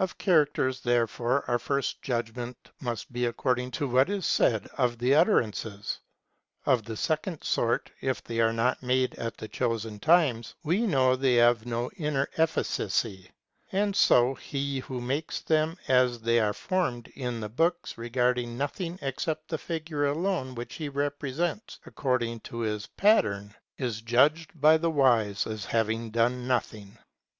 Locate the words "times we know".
10.00-11.14